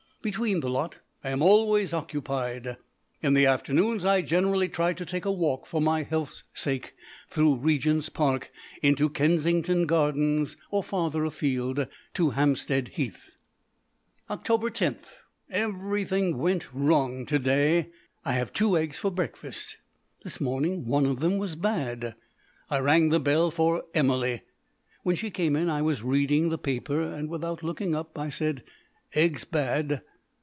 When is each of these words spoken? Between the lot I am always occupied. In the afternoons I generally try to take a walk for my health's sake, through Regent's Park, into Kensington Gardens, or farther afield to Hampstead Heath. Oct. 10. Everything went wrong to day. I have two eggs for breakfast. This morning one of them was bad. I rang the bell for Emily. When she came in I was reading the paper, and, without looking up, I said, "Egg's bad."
Between 0.23 0.59
the 0.59 0.69
lot 0.69 0.97
I 1.23 1.31
am 1.31 1.41
always 1.41 1.95
occupied. 1.95 2.77
In 3.23 3.33
the 3.33 3.47
afternoons 3.47 4.05
I 4.05 4.21
generally 4.21 4.69
try 4.69 4.93
to 4.93 5.03
take 5.03 5.25
a 5.25 5.31
walk 5.31 5.65
for 5.65 5.81
my 5.81 6.03
health's 6.03 6.43
sake, 6.53 6.93
through 7.27 7.55
Regent's 7.55 8.07
Park, 8.09 8.51
into 8.83 9.09
Kensington 9.09 9.87
Gardens, 9.87 10.57
or 10.69 10.83
farther 10.83 11.25
afield 11.25 11.87
to 12.13 12.29
Hampstead 12.29 12.89
Heath. 12.89 13.31
Oct. 14.29 14.71
10. 14.75 14.99
Everything 15.49 16.37
went 16.37 16.71
wrong 16.71 17.25
to 17.25 17.39
day. 17.39 17.89
I 18.23 18.33
have 18.33 18.53
two 18.53 18.77
eggs 18.77 18.99
for 18.99 19.09
breakfast. 19.09 19.77
This 20.23 20.39
morning 20.39 20.85
one 20.85 21.07
of 21.07 21.19
them 21.19 21.39
was 21.39 21.55
bad. 21.55 22.13
I 22.69 22.77
rang 22.77 23.09
the 23.09 23.19
bell 23.19 23.49
for 23.49 23.85
Emily. 23.95 24.43
When 25.01 25.15
she 25.15 25.31
came 25.31 25.55
in 25.55 25.67
I 25.67 25.81
was 25.81 26.03
reading 26.03 26.49
the 26.49 26.59
paper, 26.59 27.01
and, 27.01 27.27
without 27.27 27.63
looking 27.63 27.95
up, 27.95 28.19
I 28.19 28.29
said, 28.29 28.63
"Egg's 29.15 29.45
bad." 29.45 30.03